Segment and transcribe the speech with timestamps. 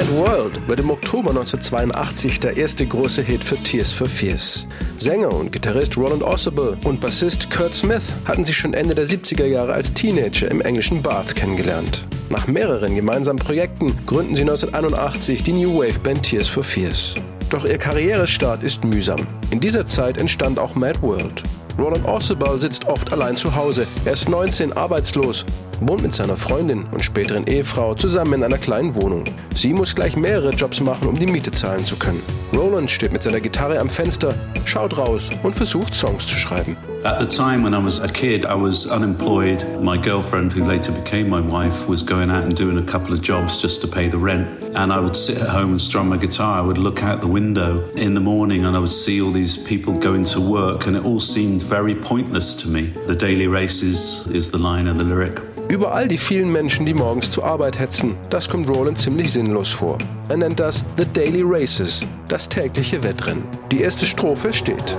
[0.00, 4.66] Mad World wird im Oktober 1982 der erste große Hit für Tears for Fears.
[4.96, 9.44] Sänger und Gitarrist Roland Ossable und Bassist Kurt Smith hatten sich schon Ende der 70er
[9.44, 12.06] Jahre als Teenager im englischen Bath kennengelernt.
[12.30, 17.14] Nach mehreren gemeinsamen Projekten gründen sie 1981 die New Wave Band Tears for Fears.
[17.50, 19.26] Doch ihr Karrierestart ist mühsam.
[19.50, 21.42] In dieser Zeit entstand auch Mad World.
[21.76, 23.86] Roland Orsibal sitzt oft allein zu Hause.
[24.06, 25.44] Er ist 19, arbeitslos,
[25.80, 29.24] wohnt mit seiner Freundin und späteren Ehefrau zusammen in einer kleinen Wohnung.
[29.54, 32.22] Sie muss gleich mehrere Jobs machen, um die Miete zahlen zu können.
[32.52, 34.34] Roland steht mit seiner Gitarre am Fenster,
[34.64, 36.76] schaut raus und versucht Songs zu schreiben.
[37.02, 39.64] At the time when I was a kid, I was unemployed.
[39.80, 43.22] My girlfriend, who later became my wife, was going out and doing a couple of
[43.22, 44.46] jobs just to pay the rent.
[44.74, 46.58] And I would sit at home and strum my guitar.
[46.58, 49.56] I would look out the window in the morning and I would see all these
[49.56, 52.92] people going to work, and it all seemed very pointless to me.
[53.06, 55.40] The daily races is the line of the lyric.
[55.70, 59.98] Überall die vielen Menschen, die morgens zur Arbeit hetzen, das kommt Roland ziemlich sinnlos vor.
[60.28, 63.44] Er nennt das The Daily Races, das tägliche Wettrennen.
[63.70, 64.96] Die erste Strophe steht.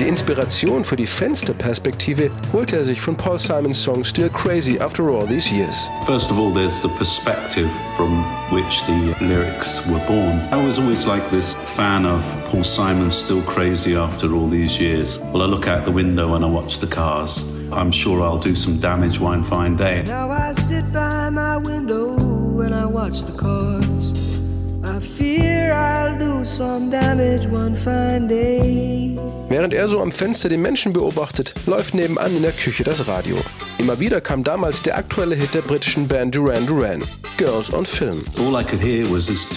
[0.00, 5.04] Die Inspiration für die Fensterperspektive holte er sich von Paul Simons Song Still Crazy After
[5.04, 5.90] All These Years.
[6.06, 10.40] First of all, there's the perspective from which the lyrics were born.
[10.50, 15.20] I was always like this fan of Paul Simon's Still Crazy After All These Years.
[15.30, 17.44] Well, I look out the window and I watch the cars.
[17.70, 20.02] I'm sure I'll do some damage one fine day.
[20.02, 22.16] Now I sit by my window
[22.62, 24.40] and I watch the cars.
[24.82, 29.16] I fear I'll do some damage one fine day.
[29.48, 33.36] Während er so am Fenster den Menschen beobachtet, läuft nebenan in der Küche das Radio.
[33.78, 37.02] Immer wieder kam damals der aktuelle Hit der britischen Band Duran Duran,
[37.36, 38.22] Girls on Film.
[38.38, 39.48] All I could hear was this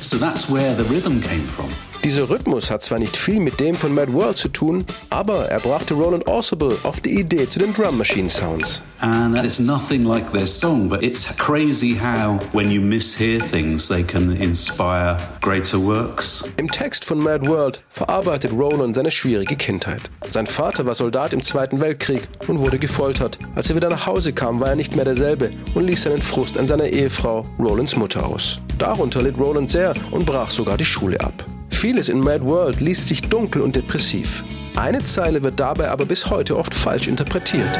[0.00, 1.89] So that's where the rhythm came from.
[2.02, 5.60] Dieser Rhythmus hat zwar nicht viel mit dem von Mad World zu tun, aber er
[5.60, 8.82] brachte Roland Orsable auf die Idee zu den Drum Machine Sounds.
[9.00, 14.02] And it's nothing like their song, but it's crazy how, when you mishear things, they
[14.02, 16.44] can inspire greater works.
[16.56, 20.10] Im Text von Mad World verarbeitet Roland seine schwierige Kindheit.
[20.30, 23.38] Sein Vater war Soldat im Zweiten Weltkrieg und wurde gefoltert.
[23.54, 26.56] Als er wieder nach Hause kam, war er nicht mehr derselbe und ließ seinen Frust
[26.56, 28.58] an seiner Ehefrau, Rolands Mutter, aus.
[28.78, 31.44] Darunter litt Roland sehr und brach sogar die Schule ab.
[31.80, 34.44] Vieles in Mad World liest sich dunkel und depressiv.
[34.76, 37.70] Eine Zeile wird dabei aber bis heute oft falsch interpretiert.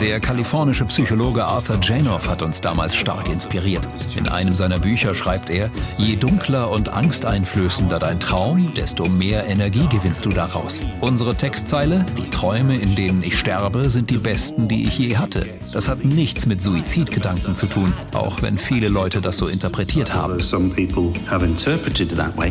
[0.00, 3.88] Der kalifornische Psychologe Arthur Janoff hat uns damals stark inspiriert.
[4.16, 9.86] In einem seiner Bücher schreibt er, je dunkler und angsteinflößender dein Traum, desto mehr Energie
[9.88, 10.82] gewinnst du daraus.
[11.00, 15.46] Unsere Textzeile, die Träume, in denen ich sterbe, sind die besten, die ich je hatte.
[15.72, 20.36] Das hat nichts mit Suizidgedanken zu tun, auch wenn viele Leute das so interpretiert haben.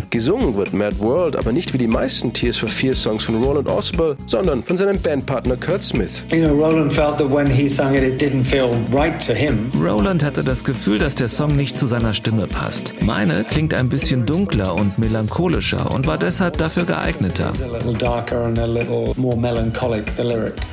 [0.09, 3.67] Gesungen wird Mad World aber nicht wie die meisten Tears for Fears Songs von Roland
[3.67, 6.23] Osborne, sondern von seinem Bandpartner Kurt Smith.
[6.31, 9.71] You know, Roland felt that when he sang it, it didn't feel right to him.
[9.75, 12.93] Roland hatte das Gefühl, dass der Song nicht zu seiner Stimme passt.
[13.01, 17.51] Meine klingt ein bisschen dunkler und melancholischer und war deshalb dafür geeigneter.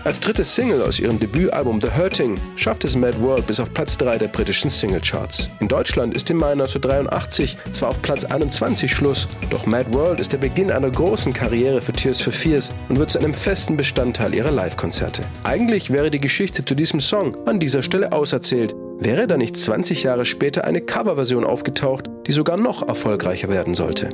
[0.04, 3.97] Als drittes Single aus ihrem Debütalbum The Hurting schafft es Mad World bis auf Platz
[3.99, 5.50] 3 der britischen Singlecharts.
[5.60, 10.32] In Deutschland ist im Mai 1983 zwar auf Platz 21 Schluss, doch Mad World ist
[10.32, 14.34] der Beginn einer großen Karriere für Tears for Fears und wird zu einem festen Bestandteil
[14.34, 15.00] ihrer Live-Konzerte.
[15.44, 18.75] Eigentlich wäre die Geschichte zu diesem Song an dieser Stelle auserzählt.
[18.99, 24.11] Wäre da nicht 20 Jahre später eine Coverversion aufgetaucht, die sogar noch erfolgreicher werden sollte?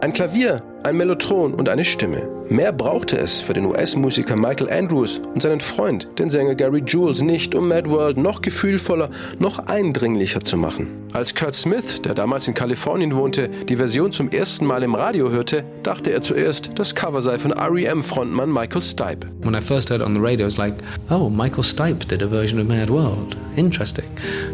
[0.00, 2.28] Ein Klavier, ein Mellotron und eine Stimme.
[2.48, 7.22] Mehr brauchte es für den US-Musiker Michael Andrews und seinen Freund, den Sänger Gary Jules,
[7.22, 11.01] nicht, um Mad World noch gefühlvoller, noch eindringlicher zu machen.
[11.12, 15.30] Als Kurt Smith, der damals in Kalifornien wohnte, die Version zum ersten Mal im Radio
[15.30, 19.26] hörte, dachte er zuerst, das Cover sei von REM-Frontmann Michael Stipe.
[19.42, 20.74] When I first heard it on the radio, it was like,
[21.10, 23.36] oh, Michael Stipe did a version of Mad World.
[23.56, 24.06] Interesting.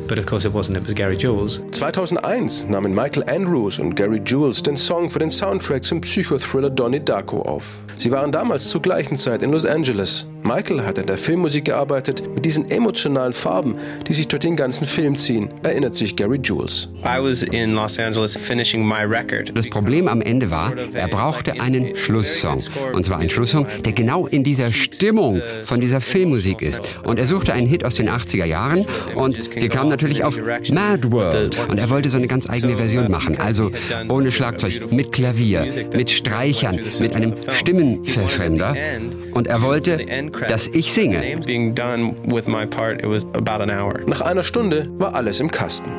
[0.08, 1.62] But of course it wasn't, it was Gary Jules.
[1.70, 6.98] 2001 nahmen Michael Andrews und Gary Jules den Song für den Soundtrack zum Psychothriller Donnie
[6.98, 7.78] Darko auf.
[7.96, 10.26] Sie waren damals zur gleichen Zeit in Los Angeles.
[10.42, 13.76] Michael hat an der Filmmusik gearbeitet, mit diesen emotionalen Farben,
[14.06, 16.88] die sich durch den ganzen Film ziehen, erinnert sich Gary Jules.
[19.54, 22.62] Das Problem am Ende war, er brauchte einen Schlusssong.
[22.92, 26.80] Und zwar einen Schlusssong, der genau in dieser Stimmung von dieser Filmmusik ist.
[27.04, 30.36] Und er suchte einen Hit aus den 80er Jahren und wir kamen natürlich auf
[30.70, 31.58] Mad World.
[31.68, 33.38] Und er wollte so eine ganz eigene Version machen.
[33.38, 33.70] Also
[34.08, 38.76] ohne Schlagzeug, mit Klavier, mit Streichern, mit einem Stimmenverfremder.
[39.34, 39.98] Und er wollte,
[40.48, 41.20] dass ich singe.
[44.06, 45.90] Nach einer Stunde war alles im Kasten.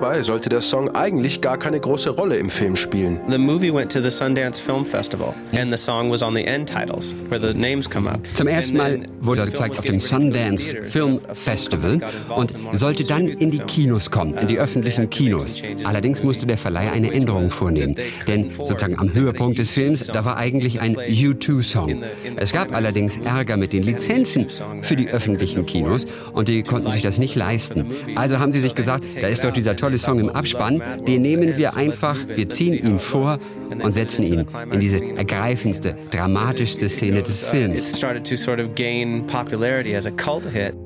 [0.00, 3.20] Dabei sollte der Song eigentlich gar keine große Rolle im Film spielen.
[3.28, 6.66] The movie went to the Sundance Film Festival and the song was on the end
[6.66, 8.18] titles where the names come up.
[8.32, 12.00] Zum ersten Mal wurde er gezeigt auf dem Sundance Film Festival
[12.34, 15.60] und sollte dann in die Kinos kommen, in die öffentlichen Kinos.
[15.84, 17.94] Allerdings musste der Verleih eine Änderung vornehmen,
[18.26, 22.02] denn sozusagen am Höhepunkt des Films, da war eigentlich ein U2-Song.
[22.36, 24.46] Es gab allerdings Ärger mit den Lizenzen
[24.80, 27.84] für die öffentlichen Kinos und die konnten sich das nicht leisten.
[28.14, 31.56] Also haben sie sich gesagt, da ist doch dieser tolle Song im Abspann, den nehmen
[31.56, 33.38] wir einfach, wir ziehen ihn vor
[33.82, 38.00] und setzen ihn in diese ergreifendste, dramatischste Szene des Films.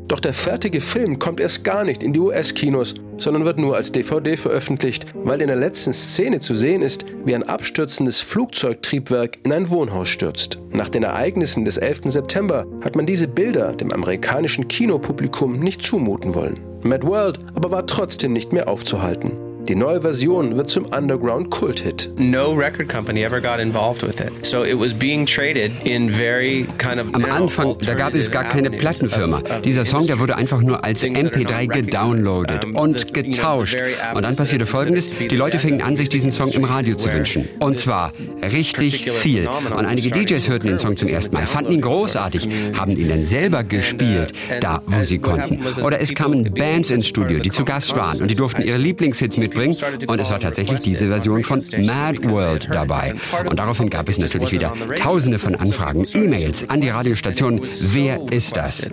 [0.06, 3.90] Doch der fertige Film kommt erst gar nicht in die US-Kinos, sondern wird nur als
[3.90, 9.52] DVD veröffentlicht, weil in der letzten Szene zu sehen ist, wie ein abstürzendes Flugzeugtriebwerk in
[9.52, 10.58] ein Wohnhaus stürzt.
[10.72, 12.02] Nach den Ereignissen des 11.
[12.06, 16.73] September hat man diese Bilder dem amerikanischen Kinopublikum nicht zumuten wollen.
[16.84, 19.43] Mad World aber war trotzdem nicht mehr aufzuhalten.
[19.68, 22.10] Die neue Version wird zum Underground-Kult-Hit.
[22.18, 24.44] No record company ever got involved with it.
[24.44, 28.44] So it was being traded in very kind of Am Anfang, da gab es gar
[28.44, 29.40] keine Plattenfirma.
[29.64, 33.78] Dieser Song, der wurde einfach nur als MP3 gedownloadet und getauscht.
[34.14, 37.48] Und dann passierte Folgendes, die Leute fingen an, sich diesen Song im Radio zu wünschen.
[37.58, 38.12] Und zwar
[38.42, 39.48] richtig viel.
[39.48, 43.24] Und einige DJs hörten den Song zum ersten Mal, fanden ihn großartig, haben ihn dann
[43.24, 45.60] selber gespielt, da wo sie konnten.
[45.82, 49.38] Oder es kamen Bands ins Studio, die zu Gast waren und die durften ihre Lieblingshits
[49.38, 49.76] mit mitbringen.
[50.06, 53.14] Und es war tatsächlich diese Version von Mad World dabei.
[53.44, 57.60] Und daraufhin gab es natürlich wieder tausende von Anfragen, E-Mails an die Radiostationen.
[57.92, 58.88] Wer ist das?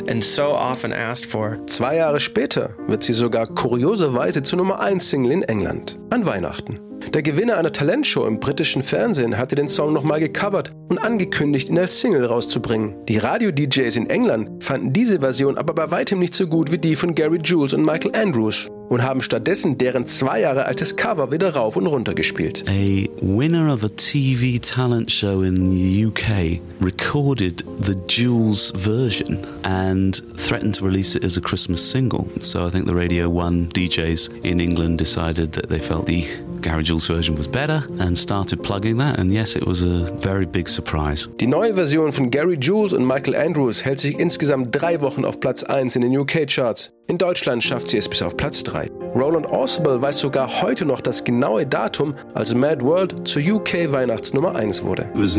[1.67, 5.99] Zwei Jahre später wird sie sogar kurioserweise zur Nummer 1 Single in England.
[6.09, 6.79] An Weihnachten.
[7.13, 11.79] Der Gewinner einer Talentshow im britischen Fernsehen hatte den Song nochmal gecovert und angekündigt, ihn
[11.79, 12.93] als Single rauszubringen.
[13.07, 16.95] Die Radio-DJs in England fanden diese Version aber bei weitem nicht so gut wie die
[16.95, 21.53] von Gary Jules und Michael Andrews und haben stattdessen deren zwei Jahre altes Cover wieder
[21.53, 22.65] rauf und runter gespielt.
[22.67, 30.21] A winner of a TV talent show in the UK recorded the Jules version and
[30.35, 32.27] threatened to release it as a Christmas single.
[32.41, 36.25] So I think the Radio 1 DJs in England decided that they felt the
[36.61, 39.19] Gary Jules version was better and started plugging that.
[39.19, 41.29] And yes, it was a very big surprise.
[41.39, 45.39] Die neue Version von Gary Jules und Michael Andrews hält sich insgesamt drei Wochen auf
[45.39, 46.91] Platz 1 in den UK-Charts.
[47.07, 48.89] In Deutschland schafft sie es bis auf Platz 3.
[49.15, 54.55] Roland Orsable weiß sogar heute noch das genaue Datum, als Mad World zur UK Weihnachtsnummer
[54.55, 55.09] 1 wurde.
[55.13, 55.37] Es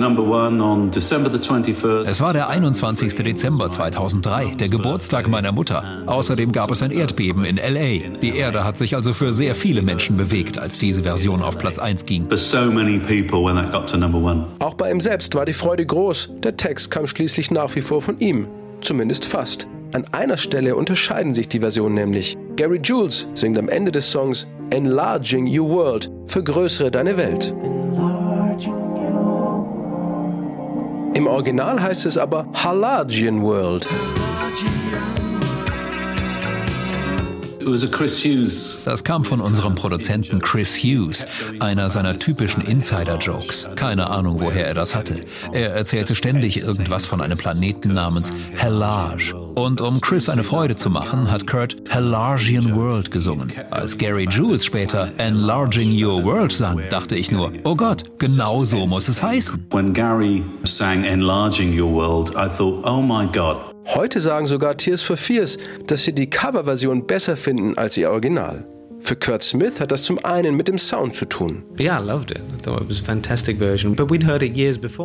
[2.20, 3.14] war der 21.
[3.14, 6.02] Dezember 2003, der Geburtstag meiner Mutter.
[6.04, 8.18] Außerdem gab es ein Erdbeben in LA.
[8.20, 11.78] Die Erde hat sich also für sehr viele Menschen bewegt, als diese Version auf Platz
[11.78, 12.28] 1 ging.
[14.58, 16.30] Auch bei ihm selbst war die Freude groß.
[16.42, 18.46] Der Text kam schließlich nach wie vor von ihm.
[18.82, 19.68] Zumindest fast.
[19.92, 22.38] An einer Stelle unterscheiden sich die Versionen nämlich.
[22.56, 27.54] Gary Jules singt am Ende des Songs Enlarging Your World, vergrößere deine Welt.
[31.14, 33.86] Im Original heißt es aber Halagian World.
[38.84, 41.26] Das kam von unserem Produzenten Chris Hughes,
[41.60, 43.68] einer seiner typischen Insider-Jokes.
[43.76, 45.20] Keine Ahnung, woher er das hatte.
[45.52, 49.34] Er erzählte ständig irgendwas von einem Planeten namens Hellage.
[49.54, 53.52] Und um Chris eine Freude zu machen, hat Kurt Hellargian World gesungen.
[53.70, 58.86] Als Gary Jules später Enlarging Your World sang, dachte ich nur, oh Gott, genau so
[58.86, 59.66] muss es heißen.
[59.70, 65.02] When Gary sang Enlarging Your World, I thought, oh my God, Heute sagen sogar Tears
[65.02, 68.64] for Fears, dass sie die Coverversion besser finden als ihr Original.
[69.04, 71.64] Für Kurt Smith hat das zum einen mit dem Sound zu tun.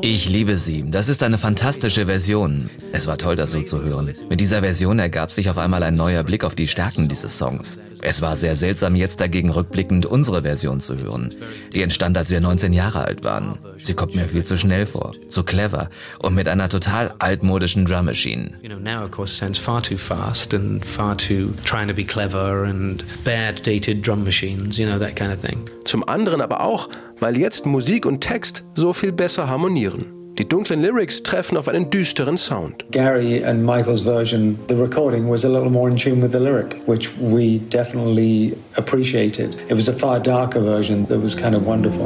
[0.03, 0.85] Ich liebe sie.
[0.87, 2.69] Das ist eine fantastische Version.
[2.91, 4.13] Es war toll, das so zu hören.
[4.29, 7.79] Mit dieser Version ergab sich auf einmal ein neuer Blick auf die Stärken dieses Songs.
[8.01, 11.33] Es war sehr seltsam, jetzt dagegen rückblickend unsere Version zu hören.
[11.73, 13.59] Die entstand, als wir 19 Jahre alt waren.
[13.81, 15.89] Sie kommt mir viel zu schnell vor, zu clever
[16.19, 18.51] und mit einer total altmodischen Drum Machine.
[18.61, 22.03] You know, now of course sounds far too fast and far too trying to be
[22.03, 25.69] clever and bad dated drum machines, you know, that kind of thing.
[25.85, 26.89] Zum anderen aber auch,
[27.19, 30.16] weil jetzt Musik und Text so viel besser harmonieren.
[30.37, 32.85] Die dunklen Lyrics treffen auf einen düsteren Sound.
[32.91, 36.75] Gary and Michael's version, the recording was a little more in tune with the lyric,
[36.85, 39.55] which we definitely appreciated.
[39.67, 42.05] It was a far darker version that was kind of wonderful.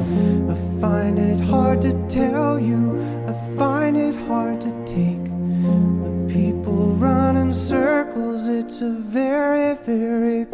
[0.49, 2.97] I find it hard to tell you,
[3.27, 5.25] I find it hard to take.
[6.01, 10.47] The people run in circles, it's a very, very.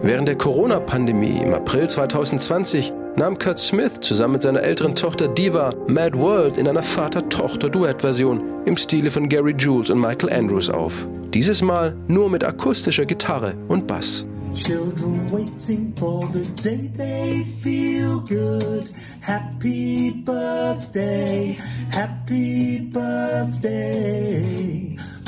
[0.00, 5.72] Während der Corona-Pandemie im April 2020 nahm Kurt Smith zusammen mit seiner älteren Tochter Diva
[5.86, 11.06] Mad World in einer Vater-Tochter-Duett-Version im Stile von Gary Jules und Michael Andrews auf.
[11.32, 14.26] Dieses Mal nur mit akustischer Gitarre und Bass.
[14.54, 18.90] Children waiting for the day they feel good.
[19.20, 21.56] Happy birthday,
[21.92, 24.18] happy birthday.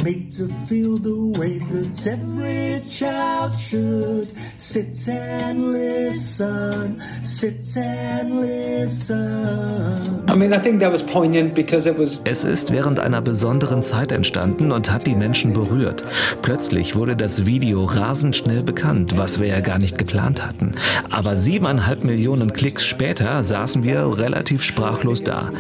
[0.05, 4.35] Made to feel the way that every child should.
[4.59, 10.25] Sit and listen, sit and listen.
[10.29, 12.21] I mean, I think that was poignant because it was.
[12.27, 16.05] Es ist während einer besonderen Zeit entstanden und hat die Menschen berührt.
[16.43, 20.75] Plötzlich wurde das Video rasend schnell bekannt, was wir ja gar nicht geplant hatten.
[21.09, 25.51] Aber siebeneinhalb Millionen Klicks später saßen wir relativ sprachlos da.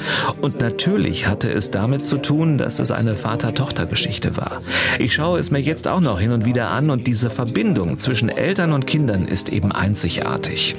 [0.42, 4.60] Und natürlich hatte es damit zu tun, dass es eine Vater-Tochter-Geschichte war.
[4.98, 8.28] Ich schaue es mir jetzt auch noch hin und wieder an und diese Verbindung zwischen
[8.28, 10.76] Eltern und Kindern ist eben einzigartig.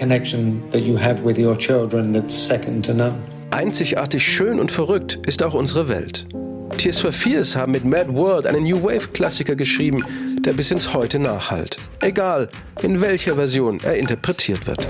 [3.51, 6.27] Einzigartig schön und verrückt ist auch unsere Welt.
[6.77, 10.03] Tears for Fears haben mit Mad World einen New Wave-Klassiker geschrieben,
[10.39, 11.77] der bis ins Heute nachhallt.
[12.01, 12.49] Egal,
[12.81, 14.89] in welcher Version er interpretiert wird.